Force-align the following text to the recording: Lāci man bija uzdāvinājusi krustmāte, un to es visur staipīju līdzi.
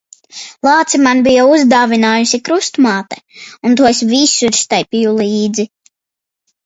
Lāci 0.67 0.99
man 1.07 1.19
bija 1.27 1.43
uzdāvinājusi 1.57 2.39
krustmāte, 2.49 3.21
un 3.69 3.77
to 3.83 3.87
es 3.93 4.03
visur 4.15 4.59
staipīju 4.65 5.13
līdzi. 5.21 5.67